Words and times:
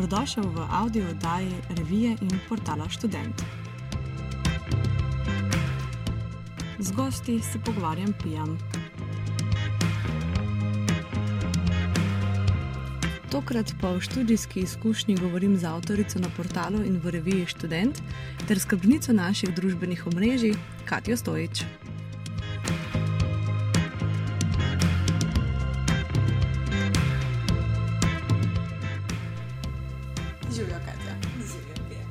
Dobrodošel 0.00 0.48
v 0.48 0.64
audio 0.72 1.04
oddaji 1.12 1.52
revije 1.76 2.16
in 2.24 2.32
portala 2.48 2.88
Student. 2.88 3.42
Z 6.78 6.92
gosti 6.92 7.40
se 7.40 7.58
pogovarjam 7.58 8.12
pijam. 8.22 8.58
Tokrat 13.30 13.74
pa 13.80 13.92
v 13.92 14.00
študijski 14.00 14.60
izkušnji 14.60 15.16
govorim 15.16 15.56
z 15.56 15.64
avtorico 15.64 16.18
na 16.18 16.32
portalu 16.36 16.80
in 16.80 16.96
v 17.04 17.10
reviji 17.10 17.46
Student 17.46 18.00
ter 18.48 18.58
skrbnico 18.58 19.12
naših 19.12 19.54
družbenih 19.54 20.06
omrežij 20.06 20.56
Katijo 20.84 21.16
Stojič. 21.16 21.64
Živijo, 30.70 30.86
Katja. 30.86 31.14
Živim, 31.46 31.90
je. 31.90 32.06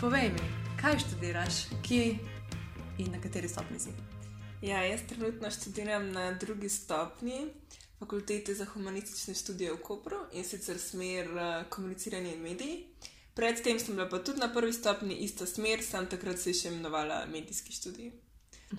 Povej 0.00 0.28
mi, 0.28 0.40
kaj 0.80 0.98
študiraš, 0.98 1.54
kje 1.88 2.18
in 2.98 3.12
na 3.12 3.20
kateri 3.20 3.48
stopni 3.48 3.78
si? 3.78 3.90
Ja, 4.62 4.82
jaz 4.82 5.00
trenutno 5.08 5.50
študiram 5.50 6.12
na 6.12 6.32
drugi 6.32 6.68
stopni 6.68 7.46
fakultete 7.98 8.54
za 8.54 8.64
humanistične 8.64 9.34
študije 9.34 9.72
v 9.72 9.76
Kopru 9.82 10.16
in 10.32 10.44
sicer 10.44 10.78
smer 10.78 11.30
uh, 11.30 11.68
komuniciranje 11.68 12.34
in 12.34 12.42
mediji. 12.42 12.86
Predtem 13.34 13.78
sem 13.78 13.94
bila 13.94 14.08
pa 14.08 14.18
tudi 14.18 14.40
na 14.40 14.52
prvi 14.52 14.72
stopni 14.72 15.14
ista 15.14 15.46
smer, 15.46 15.82
sam 15.82 16.06
takrat 16.06 16.38
se 16.38 16.50
je 16.50 16.54
še 16.54 16.68
imenovala 16.68 17.26
medijski 17.26 17.72
študij. 17.72 18.10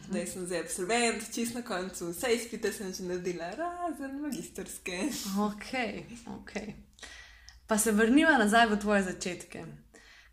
Zdaj 0.10 0.28
sem 0.28 0.46
zdaj 0.46 0.60
absolvent, 0.60 1.34
čist 1.34 1.56
na 1.56 1.62
koncu, 1.62 2.12
vse 2.12 2.36
izpite 2.36 2.74
sem 2.74 2.94
že 2.94 3.04
naredila, 3.04 3.56
razen 3.56 4.20
magistrske. 4.22 5.00
Ok, 5.48 5.74
ok. 6.40 6.56
Pa 7.72 7.78
se 7.78 7.92
vrniva 7.92 8.34
nazaj 8.38 8.66
v 8.68 8.78
tvoje 8.80 9.04
začetke. 9.04 9.64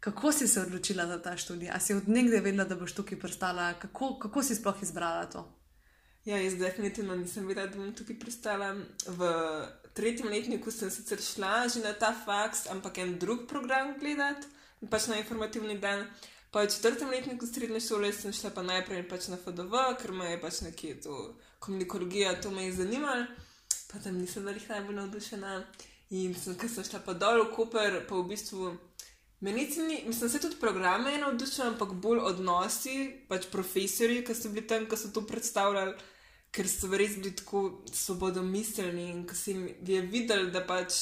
Kako 0.01 0.33
si 0.33 0.49
se 0.49 0.61
odločila 0.61 1.07
za 1.07 1.23
ta 1.23 1.37
študij? 1.37 1.71
A 1.71 1.79
si 1.81 1.95
od 1.95 2.09
nekdaj 2.09 2.41
vedela, 2.41 2.65
da 2.65 2.75
boš 2.75 2.97
tukaj 2.99 3.19
pristala? 3.19 3.75
Kako, 3.79 4.17
kako 4.19 4.43
si 4.43 4.57
sploh 4.59 4.81
izbrala 4.83 5.27
to? 5.31 5.45
Ja, 6.25 6.41
jaz 6.43 6.57
definitivno 6.59 7.15
nisem 7.17 7.47
vedela, 7.47 7.67
da 7.71 7.79
bom 7.79 7.93
tukaj 7.95 8.19
pristala. 8.19 8.73
V 9.07 9.29
tretjem 9.95 10.27
letniku 10.35 10.75
sem 10.75 10.91
sicer 10.91 11.23
šla 11.23 11.69
že 11.69 11.85
na 11.85 11.93
ta 11.95 12.11
faks, 12.25 12.67
ampak 12.75 12.99
en 12.99 13.19
drug 13.19 13.47
program 13.47 13.95
gledati, 14.01 14.51
pač 14.91 15.07
na 15.07 15.19
informativni 15.23 15.79
dan. 15.79 16.11
Pa 16.51 16.67
v 16.67 16.73
četrtem 16.75 17.11
letniku 17.11 17.47
srednje 17.47 17.81
šole 17.81 18.11
sem 18.13 18.35
šla 18.35 18.51
pa 18.51 18.65
najprej 18.67 19.07
pač 19.09 19.29
na 19.29 19.39
FDV, 19.39 19.85
ker 20.03 20.11
me 20.13 20.33
je 20.33 20.41
pač 20.41 20.59
nekje 20.67 21.01
to 21.07 21.39
komunikologija, 21.59 22.41
to 22.43 22.51
me 22.51 22.67
je 22.67 22.73
zanimalo, 22.83 23.31
pa 23.93 24.03
tam 24.03 24.19
nisem 24.19 24.43
bila 24.43 24.59
najbolj 24.69 24.97
navdušena. 24.97 25.63
In 26.11 26.35
sem, 26.35 26.57
ker 26.57 26.71
sem 26.73 26.85
šla 26.87 27.03
pa 27.05 27.13
dol 27.13 27.43
v 27.43 27.51
Koper, 27.53 27.99
pa 28.09 28.17
v 28.17 28.29
bistvu. 28.31 28.71
Menici 29.45 29.83
ni, 29.85 30.03
mislim, 30.07 30.31
se 30.31 30.41
tudi 30.41 30.57
programe 30.61 31.13
je 31.13 31.19
navdušila, 31.19 31.67
ampak 31.75 31.93
bolj 31.93 32.23
odnosi, 32.31 32.95
pač 33.29 33.47
profesori, 33.53 34.23
ki 34.27 34.35
so 34.35 34.51
bili 34.51 34.67
tam, 34.67 34.89
ki 34.89 34.97
so 34.99 35.13
to 35.15 35.23
predstavljali, 35.29 35.95
ker 36.51 36.67
so 36.67 36.91
res 36.91 37.15
bili 37.21 37.35
tako 37.37 37.63
svobodomiselni 37.93 39.05
in 39.13 39.23
ki 39.29 39.37
si 39.37 39.55
je 39.87 40.01
videl, 40.11 40.49
da 40.51 40.65
pač 40.67 40.97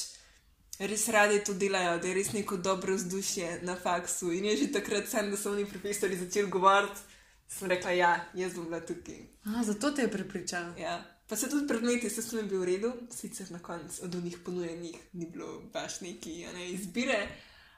res 0.78 1.08
radi 1.08 1.40
to 1.46 1.54
delajo, 1.54 1.96
da 2.02 2.10
je 2.10 2.14
res 2.18 2.32
neko 2.34 2.58
dobro 2.60 2.98
vzdušje 2.98 3.60
na 3.62 3.76
faksu. 3.76 4.34
In 4.36 4.50
je 4.50 4.56
že 4.56 4.72
takrat, 4.74 5.08
sem, 5.08 5.30
da 5.30 5.38
so 5.40 5.54
oni 5.54 5.64
profesori 5.64 6.18
začeli 6.18 6.50
govoriti, 6.50 7.00
sem 7.48 7.70
rekla, 7.70 7.90
ja, 7.96 8.12
jaz 8.34 8.58
bom 8.58 8.66
bila 8.66 8.82
tukaj. 8.84 9.22
A, 9.46 9.62
zato 9.64 9.94
te 9.94 10.02
je 10.02 10.12
prepričala. 10.12 10.74
Ja. 10.76 10.98
Pa 11.28 11.36
se 11.36 11.50
tudi 11.50 11.66
predmeti, 11.66 12.10
se 12.10 12.22
sem 12.22 12.48
bil 12.48 12.60
v 12.60 12.64
redu, 12.64 12.92
sicer 13.10 13.50
na 13.50 13.58
koncu 13.58 14.04
od 14.04 14.14
njih 14.14 14.38
ponujenih 14.44 14.96
ni 15.12 15.26
bilo 15.26 15.62
baš 15.72 16.00
neki 16.00 16.46
ne, 16.54 16.70
izbire. 16.70 17.28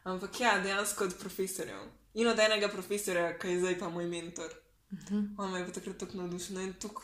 Ampak 0.04 0.40
ja, 0.40 0.58
dejansko 0.62 1.04
od 1.04 1.14
profesorjev. 1.20 1.80
In 2.14 2.28
od 2.28 2.38
enega 2.38 2.68
profesorja, 2.68 3.38
ki 3.38 3.48
je 3.48 3.60
zdaj 3.60 3.78
pa 3.78 3.88
moj 3.88 4.06
mentor. 4.06 4.52
Uh 4.92 4.98
-huh. 4.98 5.34
On 5.38 5.52
me 5.52 5.60
je 5.60 5.72
takrat 5.72 5.96
tako 5.96 6.16
navdušen 6.16 6.60
in 6.60 6.72
tako 6.72 7.02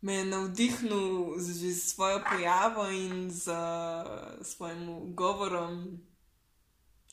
me 0.00 0.14
je 0.14 0.24
navdihnil 0.24 1.38
z, 1.38 1.52
z 1.52 1.80
svojo 1.80 2.22
pojavo 2.30 2.90
in 2.90 3.30
z 3.30 3.48
uh, 3.48 4.46
svojim 4.46 5.14
govorom, 5.14 6.00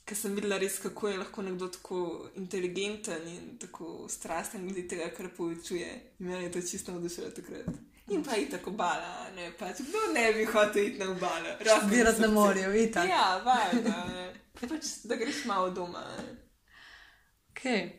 ker 0.07 0.15
sem 0.15 0.35
videla 0.35 0.57
res, 0.61 0.79
kako 0.79 1.09
je 1.11 1.19
lahko 1.19 1.43
nekdo 1.43 1.67
tako 1.67 1.99
inteligenten 2.39 3.27
in 3.27 3.57
tako 3.59 4.07
strasten 4.09 4.63
glede 4.63 4.85
tega, 4.87 5.09
kar 5.15 5.27
poučuje. 5.35 5.89
In 6.19 6.29
meni 6.29 6.45
je 6.45 6.51
to 6.55 6.61
čisto 6.61 6.95
navdušilo 6.95 7.31
takrat. 7.35 7.67
In 8.15 8.23
pa 8.23 8.37
je 8.39 8.47
tako 8.49 8.71
bala, 8.71 9.27
ne 9.35 9.49
pač, 9.59 9.81
kdo 9.83 10.05
ne 10.15 10.29
bi 10.33 10.45
hotel 10.47 10.85
iti 10.85 10.99
na 10.99 11.09
obalo. 11.11 11.57
Zbirati 11.83 12.21
na 12.21 12.27
morju, 12.31 12.71
ita. 12.79 13.03
Ja, 13.03 13.41
valjda, 13.43 13.95
pač, 14.61 14.93
da 15.03 15.17
greš 15.19 15.43
malo 15.45 15.73
doma. 15.75 16.05
Okay. 17.51 17.89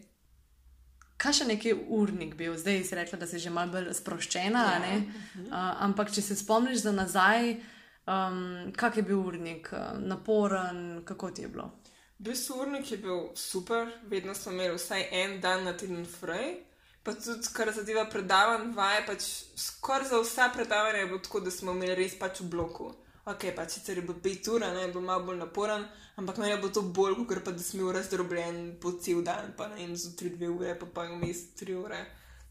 Kaj 1.20 1.34
še 1.40 1.48
neki 1.50 1.74
urnik 1.92 2.38
bil, 2.38 2.54
zdaj 2.56 2.80
si 2.88 2.96
rekla, 2.96 3.18
da 3.20 3.28
si 3.28 3.42
že 3.42 3.52
malo 3.52 3.74
bolj 3.74 3.90
sproščena, 3.98 4.64
ja. 4.64 4.78
uh 4.78 5.02
-huh. 5.02 5.48
uh, 5.50 5.82
ampak 5.84 6.14
če 6.14 6.22
se 6.22 6.36
spomniš 6.36 6.86
za 6.86 6.92
nazaj, 6.92 7.58
um, 8.06 8.72
kak 8.72 8.96
je 8.96 9.02
bil 9.02 9.20
urnik, 9.20 9.68
naporen, 9.98 11.02
kako 11.04 11.30
ti 11.30 11.42
je 11.42 11.48
bilo? 11.48 11.72
Bil 12.18 12.34
urnik 12.60 12.90
je 12.90 12.98
bil 12.98 13.28
super, 13.34 13.92
vedno 14.10 14.34
smo 14.34 14.52
imeli 14.52 14.74
vsaj 14.74 15.08
en 15.12 15.40
dan 15.40 15.64
na 15.64 15.76
teden 15.76 16.06
fraj. 16.06 16.56
Pa 17.02 17.14
tudi, 17.14 17.46
kar 17.54 17.70
zadeva 17.72 18.08
predavanj, 18.10 18.72
vaje, 18.74 19.04
pač 19.06 19.26
skoraj 19.56 20.08
za 20.08 20.18
vsa 20.20 20.48
predavanja 20.54 20.98
je 20.98 21.06
bilo 21.06 21.18
tako, 21.18 21.40
da 21.40 21.50
smo 21.50 21.72
imeli 21.72 21.94
res 21.94 22.18
pač 22.18 22.40
v 22.40 22.48
bloku. 22.50 22.90
Ok, 23.24 23.46
pač 23.56 23.78
sicer 23.78 24.00
je 24.00 24.02
bilo 24.02 24.18
pet 24.24 24.48
ur, 24.50 24.66
ne, 24.66 24.88
bilo 24.90 25.04
malo 25.06 25.24
bolj 25.28 25.38
naporen, 25.38 25.86
ampak 26.16 26.42
meni 26.42 26.50
je 26.50 26.58
bilo 26.58 26.72
to 26.74 26.82
bolj, 26.82 27.14
kot 27.30 27.44
pa 27.44 27.54
da 27.54 27.62
smo 27.62 27.84
bili 27.84 27.96
razdrobljeni 28.00 28.68
po 28.82 28.92
cel 28.98 29.22
dan, 29.22 29.54
pa 29.56 29.70
ne 29.70 29.78
vem, 29.78 29.96
tri, 30.18 30.34
dve 30.34 30.50
ure, 30.50 30.74
pa 30.80 30.90
pa 30.94 31.06
vmes 31.12 31.46
tri 31.54 31.78
ure. 31.78 32.02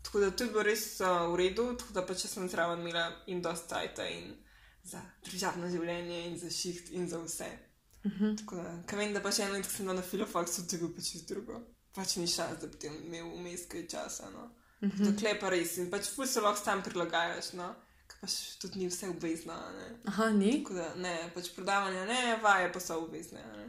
Tako 0.01 0.19
da 0.23 0.31
to 0.31 0.47
je 0.47 0.55
bilo 0.55 0.63
res 0.63 0.89
uh, 1.01 1.27
v 1.33 1.41
redu, 1.43 1.73
tako 1.75 1.99
da 1.99 2.07
pač 2.07 2.23
sem 2.31 2.47
zraven 2.47 2.85
imela 2.85 3.09
in 3.27 3.41
dosta 3.43 3.75
tajta 3.75 4.07
in 4.07 4.31
za 4.87 5.03
državno 5.27 5.67
življenje 5.67 6.27
in 6.29 6.37
za 6.39 6.49
šiht 6.49 6.93
in 6.95 7.09
za 7.11 7.19
vse. 7.19 7.66
Uh 8.07 8.19
-huh. 8.19 8.37
Tako 8.39 8.55
da, 8.55 8.75
kaj 8.85 8.99
vem, 8.99 9.13
da 9.13 9.21
pač 9.21 9.39
eno, 9.39 9.63
ko 9.63 9.69
sem 9.69 9.85
bila 9.85 9.99
na 9.99 10.05
filofaksu, 10.11 10.63
bilo 10.71 10.93
pač 10.95 11.15
drugo 11.27 11.63
pač 11.97 12.15
ni 12.21 12.29
šans, 12.29 12.61
da 12.61 12.69
bi 12.69 12.79
ti 12.81 12.91
imel 12.93 13.31
vmes 13.33 13.65
kaj 13.71 13.87
časa. 13.93 14.29
No. 14.33 14.47
Mm 14.81 14.91
-hmm. 14.91 15.09
Dokler 15.09 15.39
pa 15.39 15.49
res 15.49 15.77
in 15.77 15.91
pač 15.91 16.09
ful 16.15 16.27
se 16.27 16.41
lahko 16.41 16.65
tam 16.65 16.83
prilagajaš, 16.83 17.53
no. 17.53 17.73
pač 18.21 18.33
tudi 18.61 18.79
ni 18.79 18.87
vse 18.89 19.09
obvezno. 19.09 19.53
Ne. 19.79 19.87
Aha, 20.05 20.29
ni. 20.29 20.65
Da, 20.69 20.95
ne, 20.95 21.31
pač 21.33 21.51
predavanja 21.55 22.05
ne, 22.05 22.39
vaje 22.43 22.71
pa 22.73 22.79
so 22.79 22.97
obvezne. 23.03 23.41
Ne. 23.57 23.67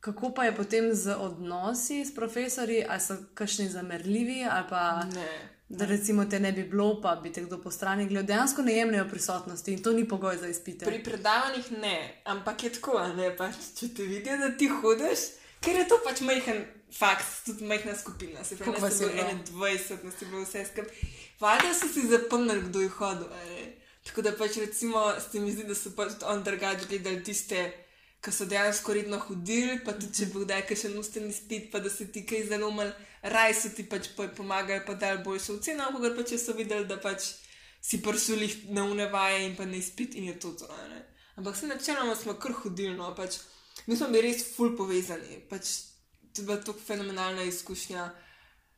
Kako 0.00 0.30
pa 0.34 0.44
je 0.44 0.56
potem 0.56 0.94
z 0.94 1.16
odnosi 1.16 2.04
s 2.04 2.14
profesori, 2.14 2.84
ali 2.88 3.00
so 3.00 3.16
kakšni 3.34 3.68
zamerljivi, 3.68 4.44
ali 4.44 4.68
pa 4.68 5.04
ne. 5.04 5.30
Da 5.68 5.84
recimo 5.84 6.24
te 6.24 6.40
ne 6.40 6.52
bi 6.52 6.62
bilo, 6.62 7.00
pa 7.02 7.14
bi 7.16 7.32
te 7.32 7.44
kdo 7.44 7.58
po 7.58 7.70
strani 7.70 8.06
gledal, 8.06 8.26
dejansko 8.26 8.62
ne 8.62 8.76
jemljajo 8.76 9.08
prisotnosti 9.10 9.72
in 9.72 9.82
to 9.82 9.92
ni 9.92 10.08
pogoj 10.08 10.36
za 10.36 10.48
izpite. 10.48 10.86
Pri 10.86 11.02
predavanjih 11.04 11.72
ne, 11.72 12.20
ampak 12.24 12.64
je 12.64 12.72
tako, 12.72 13.00
ne, 13.16 13.30
pač, 13.36 13.56
če 13.78 13.88
te 13.96 14.08
vidijo, 14.08 14.36
da 14.38 14.50
ti 14.58 14.68
hodiš, 14.68 15.28
ker 15.64 15.80
je 15.80 15.86
to 15.88 16.00
pač 16.04 16.20
majhen 16.20 16.64
faks, 16.94 17.30
tudi 17.46 17.66
majhna 17.66 17.96
skupina, 17.98 18.44
se 18.44 18.56
pravi, 18.56 18.80
da 18.80 18.90
so 18.90 19.08
bili 19.08 19.24
21, 19.52 20.04
nas 20.04 20.20
je 20.20 20.28
bilo 20.28 20.44
vse 20.44 20.66
skupaj. 20.68 21.08
Valjda 21.40 21.72
so 21.74 21.88
si 21.88 22.06
zapomnili, 22.08 22.68
kdo 22.68 22.84
je 22.84 22.88
hodil. 22.98 23.32
Tako 24.04 24.22
da 24.22 24.32
pač 24.36 24.56
recimo, 24.60 25.00
se 25.20 25.40
mi 25.40 25.52
zdi, 25.52 25.64
da 25.64 25.74
so 25.74 25.94
pač 25.96 26.20
on 26.28 26.44
drugače 26.44 26.86
gledali 26.88 27.24
tiste, 27.24 27.64
ki 28.24 28.32
so 28.32 28.46
dejansko 28.48 28.94
redno 28.96 29.18
hodili, 29.20 29.78
pa 29.84 29.92
tudi 29.92 30.20
če 30.20 30.30
bi 30.32 30.44
kdaj 30.46 30.76
še 30.80 30.90
nusten 30.94 31.28
izpit, 31.28 31.70
pa 31.72 31.80
da 31.84 31.90
se 31.92 32.06
ti 32.12 32.24
kaj 32.26 32.46
zalomili, 32.48 32.92
raj 33.34 33.54
so 33.60 33.72
ti 33.76 33.84
pač 33.88 34.08
pomagali, 34.16 34.80
pa 34.86 34.96
dal 35.00 35.20
boljšo 35.24 35.58
oceno, 35.58 35.90
kot 35.92 36.16
pa 36.16 36.24
če 36.30 36.38
so 36.40 36.56
videli, 36.56 36.88
da 36.88 36.96
pač 37.00 37.34
si 37.84 38.00
prsuli 38.00 38.48
na 38.72 38.86
unevaje 38.88 39.44
in 39.44 39.56
pa 39.56 39.66
ne 39.68 39.76
izpit 39.78 40.16
in 40.16 40.30
je 40.30 40.38
to 40.40 40.54
to. 40.56 40.68
Ne? 40.88 41.02
Ampak 41.36 41.56
se 41.56 41.68
načeloma 41.68 42.16
smo 42.16 42.38
kar 42.40 42.54
hodili, 42.62 42.96
no 42.96 43.10
pač 43.14 43.42
mi 43.86 43.96
smo 43.96 44.08
bili 44.08 44.30
res 44.30 44.44
ful 44.54 44.72
povezani. 44.76 45.42
Pač, 45.50 45.74
to 46.32 46.40
je 46.42 46.46
bila 46.46 46.56
tako 46.64 46.80
fenomenalna 46.80 47.44
izkušnja. 47.44 48.06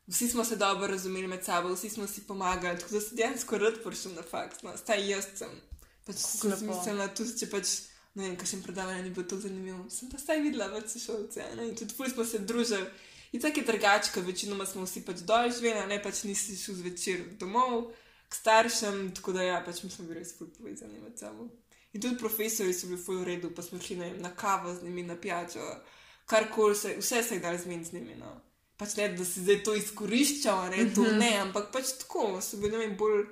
Vsi 0.07 0.29
smo 0.31 0.43
se 0.45 0.55
dobro 0.55 0.87
razumeli 0.87 1.27
med 1.27 1.43
sabo, 1.43 1.73
vsi 1.75 1.89
smo 1.89 2.07
si 2.07 2.23
pomagali, 2.27 2.79
tako 2.79 2.95
da 2.95 3.01
sem 3.01 3.17
dejansko 3.17 3.57
rad 3.63 3.79
prišel 3.83 4.15
na 4.15 4.23
faks. 4.23 4.63
No, 4.63 4.75
Staj 4.77 5.07
jaz 5.09 5.27
sem. 5.35 5.55
Pač 6.07 6.23
sem 6.23 6.51
mislila, 6.67 7.07
tudi 7.15 7.35
če 7.39 7.49
pač, 7.51 7.73
ne 8.17 8.25
vem, 8.25 8.37
kakšen 8.37 8.63
predavanje 8.65 9.03
ni 9.03 9.11
bilo 9.13 9.27
tako 9.29 9.45
zanimivo. 9.45 9.83
Sem 9.93 10.09
pa 10.09 10.17
staj 10.17 10.41
videla 10.41 10.67
več 10.73 10.95
sošolce 10.95 11.45
in 11.53 11.75
tudi 11.77 11.93
ful 11.93 12.09
smo 12.09 12.25
se 12.25 12.39
družili. 12.39 12.89
In 13.35 13.43
tako 13.43 13.59
je 13.59 13.67
drugačka, 13.67 14.23
večinoma 14.23 14.65
smo 14.65 14.85
vsi 14.87 15.03
pač 15.05 15.21
dol 15.27 15.51
živeli, 15.51 15.85
ne 15.89 15.99
pač 16.01 16.23
nisi 16.25 16.55
šel 16.57 16.79
zvečer 16.79 17.23
domov 17.39 17.91
k 18.27 18.39
staršem, 18.39 19.11
tako 19.15 19.35
da 19.35 19.43
ja, 19.43 19.61
pač 19.65 19.83
mi 19.83 19.91
smo 19.91 20.07
bili 20.07 20.21
res 20.21 20.33
ful 20.37 20.49
povezani 20.55 21.01
med 21.03 21.19
sabo. 21.19 21.49
In 21.93 22.01
tudi 22.01 22.17
profesori 22.19 22.73
so 22.73 22.89
bili 22.89 22.99
ful 23.03 23.21
v 23.21 23.27
redu, 23.33 23.51
pa 23.55 23.61
smo 23.61 23.79
šli 23.83 24.15
na 24.23 24.33
kavo 24.35 24.73
z 24.73 24.83
njimi, 24.87 25.03
na 25.03 25.15
pijačo 25.15 25.63
karkoli 26.25 26.75
se, 26.75 26.95
vse 26.99 27.23
se 27.23 27.35
je 27.35 27.43
dal 27.43 27.57
zmeniti 27.57 27.89
z 27.89 27.93
njimi. 27.93 28.15
No. 28.15 28.33
Pač 28.77 28.95
ne, 28.95 29.09
da 29.15 29.25
si 29.25 29.43
zdaj 29.43 29.63
to 29.63 29.75
izkoriščal, 29.75 30.69
ne, 30.73 30.87
to 30.95 31.05
ne, 31.17 31.33
ampak 31.41 31.71
pač 31.73 31.95
tako, 32.01 32.37
so 32.41 32.59
bili 32.61 32.77
ne 32.77 32.89
bolj 32.99 33.25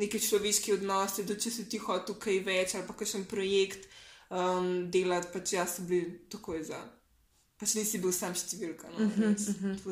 neki 0.00 0.20
človeški 0.20 0.76
odnosi, 0.78 1.24
da 1.28 1.36
če 1.36 1.50
si 1.50 1.68
ti 1.68 1.80
hotel 1.82 2.14
tukaj 2.14 2.38
več 2.46 2.76
ali 2.76 2.86
pa 2.88 2.96
kakšen 2.96 3.26
projekt, 3.28 3.88
um, 4.32 4.90
delati, 4.90 5.28
pač 5.32 5.52
jaz 5.52 5.76
sem 5.76 5.86
bil 5.86 6.08
takoj 6.28 6.62
za. 6.64 6.80
Pač 7.60 7.76
nisi 7.78 8.00
bil 8.00 8.10
sam 8.12 8.34
številka. 8.34 8.88
No, 8.90 9.06
Mhm, 9.06 9.34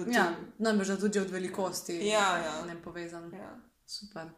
res. 0.01 0.15
Ja, 0.15 0.25
namreč 0.59 0.89
da 0.89 0.97
tudi 0.99 1.21
od 1.21 1.31
velikosti 1.31 2.01
Ja, 2.09 2.39
ja. 2.39 2.55
ne 2.67 2.75
povezan. 2.77 3.29
ja. 3.33 3.53
Super. 3.87 4.33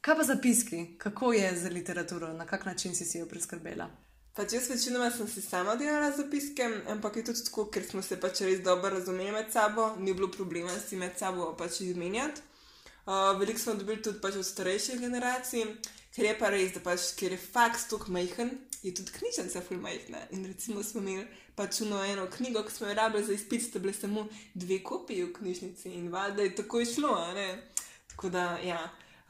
Kaj 0.00 0.16
pa 0.16 0.24
zapiski? 0.24 0.98
Kako 0.98 1.32
je 1.32 1.58
z 1.58 1.70
literaturo, 1.70 2.32
na 2.32 2.46
kak 2.46 2.64
način 2.64 2.94
si 2.94 3.04
si 3.04 3.18
jo 3.18 3.26
priskrbela? 3.26 3.90
Pač 4.34 4.52
jaz 4.52 4.70
večinoma 4.70 5.10
sem 5.10 5.28
si 5.28 5.42
sama 5.42 5.76
delala 5.76 6.10
zapiske, 6.10 6.64
ampak 6.88 7.16
je 7.16 7.24
tudi 7.24 7.44
tako, 7.44 7.66
ker 7.66 7.84
smo 7.84 8.02
se 8.02 8.16
pač 8.16 8.40
res 8.40 8.60
dobro 8.60 8.88
razumeli 8.90 9.30
med 9.30 9.52
sabo, 9.52 9.90
ni 9.98 10.14
bilo 10.14 10.28
problema 10.28 10.72
si 10.78 10.96
med 10.96 11.18
sabo 11.18 11.50
pač 11.54 11.80
izmenjati. 11.80 12.40
Uh, 13.04 13.36
veliko 13.38 13.58
smo 13.58 13.74
dobili 13.74 14.02
tudi 14.02 14.20
pač 14.20 14.34
od 14.34 14.46
starejših 14.46 15.00
generacij, 15.00 15.66
ker 16.14 16.28
je 16.28 16.34
pa 16.38 16.50
res, 16.52 16.74
da 16.74 16.82
pač, 16.84 17.12
ker 17.18 17.32
je 17.32 17.40
faks 17.40 17.88
tako 17.90 18.12
majhen, 18.12 18.52
je 18.82 18.92
tudi 18.94 19.14
knjižnica 19.16 19.62
ful 19.64 19.80
majhna. 19.80 20.24
In 20.36 20.44
recimo 20.46 20.82
smo 20.82 21.00
imeli 21.00 21.26
pač 21.56 21.80
uno 21.84 22.02
eno 22.04 22.26
knjigo, 22.30 22.64
ki 22.66 22.74
smo 22.74 22.88
jo 22.88 22.96
rabili 22.98 23.24
za 23.24 23.36
izpit, 23.36 23.62
sta 23.62 23.78
bile 23.78 23.94
samo 23.94 24.26
dve 24.54 24.82
kopiji 24.82 25.28
v 25.28 25.32
knjižnici 25.38 25.92
in 25.92 26.10
valjda 26.12 26.42
je 26.42 26.54
tako 26.62 26.80
išlo, 26.80 27.14
a 27.16 27.32
ne. 27.34 27.48
Tako 28.14 28.28
da, 28.28 28.58
ja. 28.64 28.82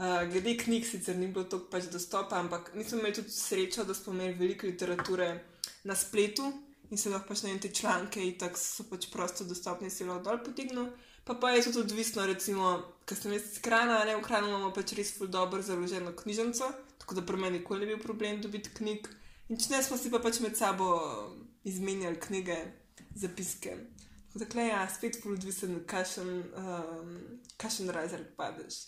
Uh, 0.02 0.24
glede 0.32 0.56
knjig 0.58 0.86
sicer 0.88 1.16
ni 1.16 1.28
bilo 1.28 1.44
tako 1.44 1.68
pač 1.70 1.86
dostopa, 1.92 2.40
ampak 2.40 2.72
mi 2.74 2.84
smo 2.84 2.98
imeli 2.98 3.14
tudi 3.14 3.30
srečo, 3.30 3.84
da 3.84 3.94
smo 3.94 4.12
imeli 4.12 4.34
veliko 4.34 4.66
literature 4.66 5.28
na 5.84 5.94
spletu 5.94 6.48
in 6.92 7.00
se 7.00 7.10
lahko 7.10 7.32
pač 7.32 7.42
na 7.46 7.54
te 7.56 7.70
članke 7.72 8.20
in 8.20 8.34
tako 8.38 8.60
so 8.60 8.84
pač 8.90 9.08
prosto 9.12 9.46
dostopni, 9.48 9.90
se 9.90 10.04
lahko 10.04 10.26
dol 10.28 10.42
potegnil. 10.44 10.90
Pa 11.24 11.34
pa 11.40 11.52
je 11.54 11.62
tudi 11.64 11.80
odvisno, 11.80 12.26
recimo, 12.26 12.72
ker 13.06 13.16
sem 13.16 13.32
jaz 13.32 13.46
iz 13.46 13.60
Krana, 13.64 14.02
ne 14.04 14.16
v 14.18 14.24
Kranu 14.26 14.50
imamo 14.50 14.72
pač 14.74 14.92
res 14.98 15.14
dobro 15.30 15.62
založeno 15.62 16.12
knjižnico, 16.18 16.68
tako 16.98 17.14
da 17.14 17.24
pri 17.26 17.40
meni 17.40 17.60
nikoli 17.60 17.86
ni 17.86 17.94
bil 17.94 18.02
problem 18.02 18.42
dobiti 18.42 18.74
knjig. 18.74 19.08
In 19.48 19.60
če 19.60 19.72
ne, 19.72 19.82
smo 19.86 19.96
si 19.96 20.10
pa 20.10 20.20
pač 20.20 20.42
med 20.44 20.58
sabo 20.58 20.90
izmenjali 21.64 22.20
knjige, 22.20 22.58
zapiske. 23.14 23.78
Tako 24.34 24.50
da, 24.58 24.68
ja, 24.68 24.84
spet 24.90 25.20
ful 25.22 25.38
odvisen, 25.38 25.80
kakšen, 25.88 26.30
um, 26.58 27.16
kakšen 27.60 27.92
razred 27.94 28.34
padeš. 28.36 28.82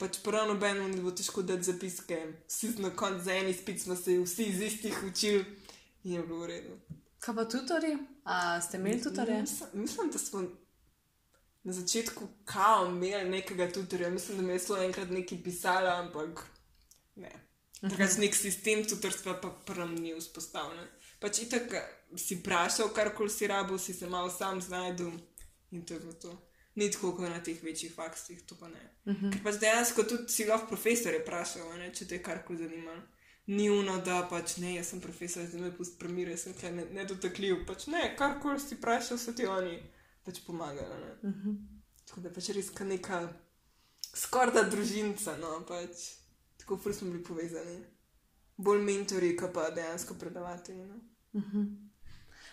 Pač 0.00 0.20
prav 0.24 0.48
nobeno 0.48 0.88
ni 0.88 0.98
bilo 0.98 1.14
težko 1.16 1.44
dati 1.46 1.70
zapiske, 1.70 2.18
vsi 2.48 2.74
na 2.82 2.90
koncu 2.90 3.24
za 3.24 3.36
en 3.36 3.48
izpit 3.52 3.82
smo 3.82 3.96
se 3.96 4.18
vsi 4.18 4.50
iz 4.50 4.60
istih 4.60 5.02
učili 5.08 5.44
in 6.04 6.12
je 6.18 6.22
bilo 6.22 6.44
v 6.44 6.54
redu. 6.56 6.78
Kaj 7.26 7.34
pa 7.34 7.44
tutori? 7.44 7.96
A 8.24 8.60
ste 8.60 8.76
imeli 8.76 9.02
tutorje? 9.02 9.40
Mislim, 9.40 9.68
mislim, 9.72 10.10
da 10.10 10.18
smo 10.18 10.42
na 11.62 11.72
začetku 11.72 12.28
kao 12.44 12.86
imeli 12.86 13.30
nekega 13.30 13.72
tutorja, 13.72 14.10
mislim, 14.10 14.38
da 14.38 14.42
mi 14.42 14.52
je 14.52 14.58
zelo 14.58 14.82
enkrat 14.82 15.10
nekaj 15.10 15.42
pisala, 15.44 15.96
ampak 15.96 16.46
ne. 17.16 17.32
Drugač 17.82 18.16
nek 18.22 18.34
sistem 18.34 18.84
tutorstva 18.86 19.40
pa 19.42 19.50
prvo 19.66 19.86
ni 19.86 20.14
vzpostavljen. 20.14 20.86
Pač 21.20 21.42
itak 21.42 21.74
si 22.16 22.38
vprašal, 22.38 22.92
karkoli 22.94 23.30
si 23.30 23.46
rabo, 23.46 23.78
si 23.78 23.94
se 23.94 24.06
malo 24.06 24.30
sam 24.30 24.62
znajdel 24.62 25.10
in 25.70 25.82
to 25.82 25.94
je 25.94 26.00
bilo 26.00 26.12
to. 26.12 26.36
Ni 26.74 26.90
tako 26.90 27.12
kot 27.16 27.30
na 27.30 27.42
teh 27.42 27.62
večjih 27.62 27.94
faksih, 27.94 28.42
to 28.46 28.54
pa 28.54 28.68
ne. 28.68 28.90
Uh 29.04 29.14
-huh. 29.14 29.32
Ker 29.32 29.42
pač 29.42 29.60
dejansko 29.60 30.02
tudi 30.02 30.28
si 30.28 30.44
lahko 30.44 30.66
profesore 30.66 31.18
vprašal, 31.18 31.72
a 31.72 31.76
ne, 31.76 31.94
če 31.94 32.06
te 32.06 32.14
je 32.14 32.22
karkoli 32.22 32.58
zanimalo. 32.58 33.02
Ni 33.46 33.70
uno, 33.70 33.98
da 34.02 34.26
pač 34.30 34.56
ne, 34.56 34.74
jaz 34.74 34.88
sem 34.90 35.00
profesor, 35.00 35.44
zdaj 35.46 35.60
me 35.60 35.70
pusti 35.76 35.98
premire, 35.98 36.30
jaz 36.34 36.48
sem 36.60 36.76
ne- 36.76 36.86
nedotakljiv. 36.90 37.60
Pač 37.66 37.86
ne, 37.86 38.14
karkoli 38.18 38.60
si 38.60 38.74
vprašal, 38.74 39.18
so 39.18 39.32
ti 39.32 39.46
oni 39.46 39.78
pač 40.24 40.40
pomagali. 40.46 40.96
Ne? 41.04 41.12
Uh 41.30 41.34
-huh. 41.36 41.56
Tako 42.06 42.20
da 42.20 42.30
pač 42.30 42.48
res 42.48 42.70
ka 42.70 42.84
neka 42.84 43.28
skorda 44.14 44.62
družinca, 44.62 45.36
no 45.36 45.60
pač 45.68 45.90
tako 46.58 46.76
ful 46.76 46.92
smo 46.92 47.10
bili 47.10 47.22
povezani. 47.24 47.84
Bolj 48.56 48.82
mentori, 48.82 49.36
kot 49.36 49.52
pa 49.52 49.70
dejansko 49.70 50.14
predavatelji. 50.14 50.84
No? 50.86 51.00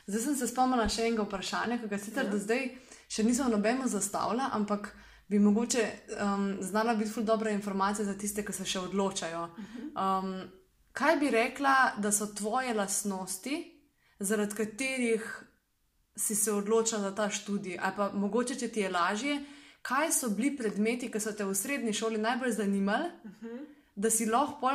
Zdaj 0.07 0.22
sem 0.22 0.36
se 0.36 0.48
spomnila 0.48 0.90
še 0.90 1.01
enega 1.07 1.24
vprašanja, 1.24 1.78
ki 1.81 1.88
ga 1.88 1.98
sicer 1.98 2.25
Ja. 2.25 2.31
do 2.31 2.38
zdaj 2.38 2.66
še 3.10 3.24
nisem 3.24 3.51
nobeno 3.51 3.88
zastavila, 3.88 4.50
ampak 4.54 4.95
bi 5.30 5.40
mogoče 5.40 5.84
um, 6.19 6.57
znala 6.62 6.95
biti 6.95 7.12
ful 7.12 7.24
dobra 7.24 7.50
informacija 7.51 8.06
za 8.06 8.13
tiste, 8.18 8.44
ki 8.45 8.54
se 8.54 8.66
še 8.66 8.80
odločajo. 8.80 9.50
Um, 9.95 10.51
kaj 10.94 11.16
bi 11.22 11.30
rekla, 11.30 11.94
da 11.98 12.12
so 12.12 12.28
tvoje 12.36 12.74
lastnosti, 12.74 13.57
zaradi 14.19 14.56
katerih 14.56 15.44
si 16.16 16.36
se 16.36 16.51
odločila 16.51 17.01
za 17.01 17.16
ta 17.16 17.30
študij, 17.30 17.80
ali 17.81 17.94
pa 17.98 18.12
mogoče, 18.13 18.56
če 18.56 18.68
ti 18.69 18.80
je 18.80 18.90
lažje, 18.90 19.40
kaj 19.81 20.12
so 20.12 20.30
bili 20.30 20.54
predmeti, 20.57 21.12
ki 21.12 21.19
so 21.19 21.34
te 21.34 21.45
v 21.45 21.56
srednji 21.56 21.94
šoli 21.94 22.22
najbolj 22.22 22.51
zanimali, 22.51 23.10
da 23.95 24.10
si 24.10 24.25
lahko 24.25 24.72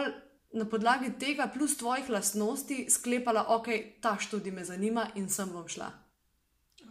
na 0.53 0.65
podlagi 0.65 1.12
tega, 1.20 1.47
plus 1.55 1.76
tvojih 1.76 2.11
lastnosti, 2.11 2.87
sklepala, 2.91 3.47
ok, 3.55 3.69
ta 4.00 4.17
študij 4.20 4.53
me 4.53 4.65
zanima 4.65 5.09
in 5.15 5.29
sem 5.29 5.50
bom 5.53 5.69
šla. 5.69 5.91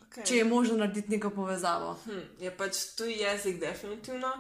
Okay. 0.08 0.26
Če 0.26 0.36
je 0.38 0.46
možno 0.46 0.78
narediti 0.78 1.12
neko 1.12 1.30
povezavo. 1.30 1.98
Hm, 2.06 2.22
je 2.40 2.52
pač 2.58 2.84
tuji 2.98 3.18
jezik, 3.20 3.60
definitivno, 3.60 4.32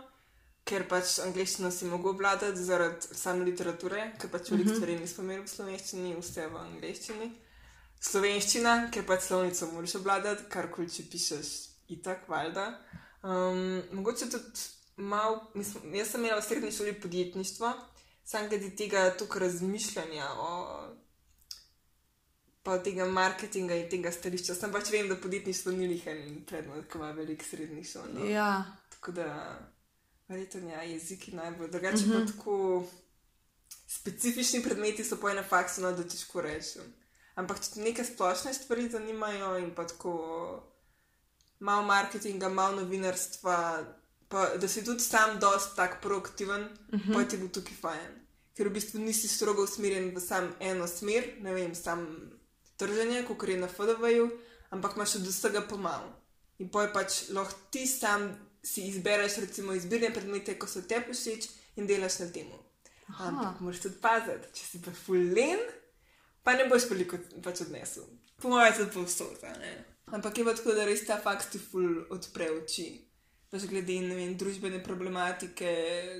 ker 0.68 0.86
pač 0.90 1.18
angliščino 1.24 1.72
si 1.72 1.88
mogel 1.90 2.14
obvladati 2.14 2.64
zaradi 2.64 3.16
same 3.16 3.46
literature, 3.48 4.12
ker 4.20 4.32
pač 4.32 4.52
veliko 4.52 4.70
uh 4.70 4.74
-huh. 4.74 4.80
stvari 4.82 5.00
nismo 5.00 5.24
imeli 5.24 5.44
v 5.44 5.54
slovenščini, 5.56 6.16
vse 6.22 6.48
v 6.48 6.58
angliščini. 6.64 7.28
Slovenščina, 8.00 8.74
ker 8.94 9.06
pač 9.06 9.22
slovnico 9.28 9.72
moraš 9.72 9.96
obvladati, 9.96 10.50
karkoli 10.50 10.90
če 10.90 11.04
pišeš, 11.12 11.48
itak, 11.90 12.28
valjda. 12.30 12.66
Um, 13.24 13.82
mogoče 13.92 14.30
tudi 14.30 14.60
malo, 14.98 15.52
mislim, 15.54 15.96
jaz 15.96 16.12
sem 16.12 16.26
imela 16.26 16.42
v 16.42 16.46
srednji 16.46 16.72
šoli 16.72 16.94
podjetništvo, 17.02 17.74
sam 18.26 18.48
glede 18.50 18.70
tega 18.76 19.18
tukaj 19.18 19.40
razmišljanja 19.40 20.30
o 20.40 20.50
pa 22.64 22.78
tega 22.84 23.06
marketinga 23.06 23.76
in 23.76 23.90
tega 23.90 24.12
stališča. 24.12 24.56
Sam 24.56 24.72
pač 24.72 24.92
vem, 24.92 25.08
da 25.10 25.16
podjetništvo 25.16 25.72
ni 25.72 25.88
lihen 25.88 26.44
predmet, 26.46 26.92
ki 26.92 26.98
ima 26.98 27.12
veliko 27.12 27.44
srednjih 27.44 27.88
šol. 27.88 28.04
No. 28.14 28.26
Ja, 28.26 28.66
Tako 28.98 29.12
da, 29.12 29.60
verjetno 30.28 30.70
ja, 30.70 30.84
jeziki 30.84 31.36
najbolj. 31.36 31.72
Drugače 31.72 31.98
uh 31.98 32.02
-huh. 32.02 32.26
pa 32.26 32.32
tako 32.32 32.86
specifični 33.88 34.64
predmeti 34.64 35.04
so 35.04 35.18
po 35.18 35.30
enem 35.30 35.44
faksu, 35.50 35.82
no, 35.82 35.92
da 35.92 36.04
težko 36.04 36.42
rečem. 36.42 36.84
Ampak 37.36 37.60
te 37.60 37.80
neke 37.80 38.04
splošne 38.04 38.54
stvari 38.54 38.90
zanimajo 38.90 39.58
in 39.58 39.76
pa 39.76 39.88
tako 39.88 40.14
malo 41.60 41.86
marketinga, 41.86 42.50
malo 42.50 42.82
novinarstva, 42.82 43.86
pa 44.28 44.46
da 44.56 44.68
si 44.68 44.84
tudi 44.86 45.04
sam 45.04 45.40
dost 45.40 45.76
tak 45.76 46.02
proaktiven, 46.02 46.62
uh 46.62 47.00
-huh. 47.00 47.14
pa 47.14 47.24
ti 47.24 47.38
bo 47.38 47.48
tukaj 47.48 47.78
fajn. 47.82 48.28
Ker 48.54 48.68
v 48.68 48.74
bistvu 48.74 49.00
nisi 49.00 49.28
strogo 49.28 49.64
usmerjen 49.64 50.16
v 50.16 50.20
sam 50.20 50.56
eno 50.60 50.88
smer, 50.88 51.24
ne 51.40 51.54
vem, 51.54 51.76
sam 51.76 52.32
trženje, 52.78 53.26
kot 53.26 53.50
je 53.50 53.58
na 53.58 53.68
FDV-ju, 53.68 54.30
ampak 54.70 54.96
imaš 54.96 55.16
od 55.16 55.28
vsega 55.28 55.62
pomalo. 55.62 56.14
In 56.58 56.70
poj 56.70 56.94
pač 56.94 57.30
lahko 57.30 57.54
ti 57.72 57.88
sam 57.88 58.47
si 58.68 58.88
izbereš, 58.92 59.40
recimo, 59.46 59.74
izbirne 59.74 60.12
predmete, 60.14 60.58
ko 60.60 60.68
so 60.68 60.84
te 60.84 61.00
všeč 61.08 61.50
in 61.80 61.88
delaš 61.88 62.20
na 62.24 62.32
tem. 62.36 62.52
Ampak 63.08 63.62
moraš 63.64 63.86
tudi 63.86 64.02
paziti, 64.04 64.52
če 64.60 64.64
si 64.68 64.82
pa 64.84 64.92
fulen, 64.92 65.62
pa 66.44 66.58
ne 66.60 66.68
boš 66.68 66.90
veliko 66.92 67.20
pač 67.44 67.64
odnesel. 67.64 68.08
Po 68.42 68.52
mojem, 68.52 68.76
tudi 68.82 68.94
povsod. 68.98 69.40
a 69.48 69.54
ne. 69.62 69.74
Ampak 70.12 70.38
je 70.38 70.46
pa 70.46 70.54
tako, 70.56 70.76
da 70.76 70.86
res 70.88 71.06
ta 71.08 71.18
fakt 71.20 71.52
ti 71.52 71.60
ful 71.60 72.04
odpre 72.14 72.50
oči. 72.52 72.88
Pač 73.48 73.64
glede 73.72 73.96
vem, 74.12 74.36
družbene 74.36 74.82
problematike, 74.84 75.72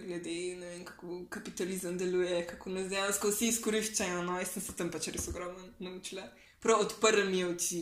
glede 0.06 0.36
vem, 0.62 0.84
kako 0.88 1.26
kapitalizem 1.32 2.00
deluje, 2.00 2.46
kako 2.48 2.72
nas 2.72 2.88
dejansko 2.92 3.32
vsi 3.34 3.52
izkoriščajo. 3.52 4.24
No, 4.24 4.40
jaz 4.40 4.56
sem 4.56 4.64
se 4.64 4.76
tam 4.80 4.92
pač 4.92 5.12
res 5.12 5.28
ogromno 5.28 5.68
naučila. 5.84 6.24
Prav 6.64 6.88
odprl 6.88 7.28
mi 7.28 7.44
je 7.44 7.52
oči. 7.52 7.82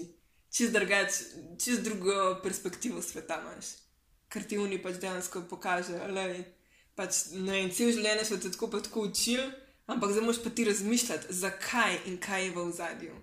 Čist 0.55 0.73
drugač, 0.73 1.21
čist 1.61 1.85
drugo 1.85 2.39
perspektivo 2.41 3.01
sveta 3.05 3.37
imaš. 3.43 3.84
Ker 4.35 4.43
ti 4.43 4.59
oni 4.59 4.81
pač 4.83 4.99
dejansko 4.99 5.45
pokaže, 5.47 5.95
da 5.95 6.25
pač, 6.95 7.21
ne 7.39 7.53
vem, 7.53 7.71
cel 7.71 7.93
življenje 7.95 8.27
so 8.27 8.39
te 8.39 8.51
tako 8.51 8.67
pa 8.73 8.81
tako 8.83 9.07
učili, 9.07 9.47
ampak 9.87 10.11
zdaj 10.11 10.25
moš 10.27 10.41
pa 10.43 10.51
ti 10.51 10.67
razmišljati, 10.67 11.35
zakaj 11.39 12.01
in 12.11 12.19
kaj 12.19 12.49
je 12.49 12.53
v 12.55 12.63
ozadju. 12.67 13.15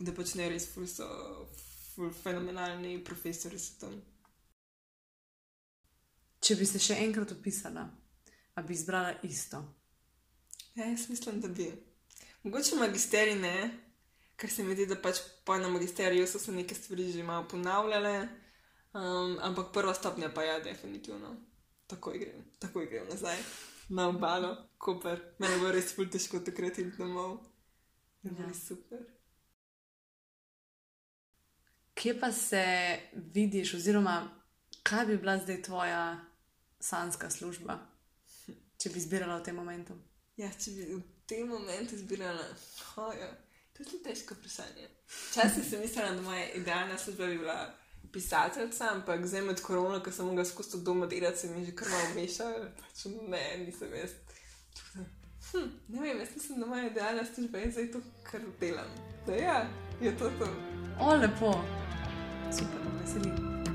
Da 0.00 0.14
pač 0.16 0.34
ne 0.38 0.48
res 0.50 0.66
ful 0.74 0.88
so 0.90 1.06
ful 1.94 2.10
fenomenalni 2.10 2.98
profesori 3.04 3.58
so 3.58 3.76
tam. 3.82 4.00
če 6.40 6.56
bi 6.56 6.66
se 6.66 6.80
še 6.80 6.96
enkrat 7.04 7.34
opisala, 7.34 7.82
a 8.56 8.62
bi 8.64 8.72
izbrala 8.72 9.12
isto. 9.28 9.60
Ja, 10.74 10.86
jaz 10.88 11.08
mislim, 11.10 11.40
da 11.44 11.50
bi. 11.52 11.66
Mogoče 12.42 12.78
magisterij 12.80 13.36
ne, 13.36 13.56
ker 14.40 14.50
se 14.50 14.64
mi 14.64 14.72
zdi, 14.72 14.86
da 14.88 14.96
pač 14.96 15.20
po 15.44 15.54
enem 15.58 15.76
magisteriju 15.76 16.24
so 16.26 16.40
se 16.40 16.54
neke 16.56 16.74
stvari 16.74 17.10
že 17.12 17.26
malo 17.26 17.44
ponavljale, 17.50 18.14
um, 18.92 19.38
ampak 19.42 19.72
prva 19.72 19.94
stopnja 19.94 20.30
pa 20.34 20.42
je 20.42 20.60
definitivno. 20.60 21.36
Takoj 21.86 22.18
grem, 22.18 22.44
takoj 22.58 22.86
grem 22.86 23.08
nazaj 23.10 23.36
na 23.90 24.08
obalo, 24.08 24.56
koper. 24.78 25.20
Mene 25.38 25.58
bo 25.58 25.70
res 25.74 25.92
ful 25.94 26.06
težko 26.10 26.40
takrat 26.46 26.78
iti 26.78 26.96
domov. 26.98 27.40
Je 28.22 28.30
Ja. 28.38 28.54
super. 28.54 28.98
Kje 31.94 32.20
pa 32.20 32.32
se 32.32 32.64
vidiš, 33.12 33.74
oziroma 33.74 34.30
kaj 34.82 35.06
bi 35.06 35.16
bila 35.16 35.38
zdaj 35.38 35.62
tvoja 35.62 36.20
sanska 36.80 37.30
služba, 37.30 37.78
če 38.78 38.90
bi 38.90 38.98
izbirala 38.98 39.36
v 39.38 39.44
tem 39.44 39.56
momentu? 39.56 39.94
Ja, 40.36 40.48
če 40.52 40.70
bi 40.70 40.86
v 40.94 41.02
tem 41.26 41.48
momentu 41.48 41.94
izbirala, 41.94 42.46
oh, 42.96 43.12
ja. 43.20 43.28
to 43.76 43.82
je 43.82 44.02
težko 44.02 44.34
vprašanje. 44.34 44.88
Včasih 45.06 45.64
sem 45.70 45.80
mislila, 45.80 46.12
da 46.12 46.22
moja 46.22 46.52
idealna 46.52 46.98
služba 46.98 47.26
bi 47.26 47.38
bila 47.38 47.74
pisateljica, 48.12 48.90
ampak 48.92 49.26
zdaj 49.26 49.42
med 49.42 49.62
korona, 49.62 50.02
ko 50.02 50.12
sem 50.12 50.26
mogla 50.26 50.44
skozi 50.44 50.82
doma 50.84 51.06
delati, 51.06 51.38
se 51.38 51.48
mi 51.48 51.60
je 51.60 51.66
že 51.66 51.76
kar 51.76 51.88
malo 51.88 52.14
mešalo. 52.14 52.66
Pač 52.80 53.04
ne, 53.28 53.42
nisem 53.66 53.94
jaz. 53.94 54.16
Hm, 55.52 55.68
ne 55.88 56.00
vem, 56.00 56.18
jaz 56.20 56.28
mislim, 56.34 56.60
da 56.60 56.66
moja 56.66 56.86
idealna 56.86 57.24
služba 57.34 57.58
je 57.58 57.70
zdaj 57.70 57.92
to, 57.92 58.00
kar 58.22 58.40
delam. 58.60 58.90
Da 59.26 59.34
ja, 59.34 59.66
je 60.00 60.18
to 60.18 60.30
to. 60.38 60.48
O, 61.00 61.14
lepo. 61.14 61.54
Super, 62.52 62.80
veselim. 63.00 63.69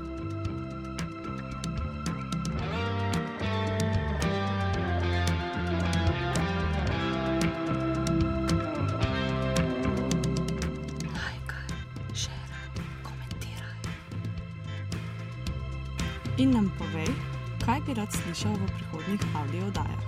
In 16.36 16.50
nam 16.50 16.72
povej, 16.78 17.08
kaj 17.64 17.80
bi 17.86 17.94
rad 17.96 18.12
slišal 18.12 18.52
v 18.52 18.66
prihodnjih 18.76 19.22
audiodajah. 19.32 20.02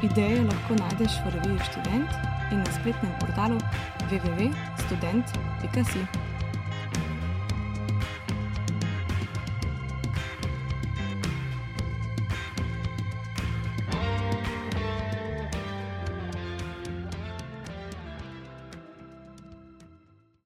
Ideje 0.00 0.40
lahko 0.46 0.72
najdeš 0.80 1.12
v 1.26 1.28
reviji 1.36 1.60
Student 1.68 2.08
in 2.54 2.58
na 2.62 2.70
spletnem 2.72 3.12
portalu 3.20 3.58
www.student.com. 4.08 6.29